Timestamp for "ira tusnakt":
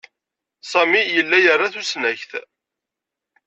1.45-2.31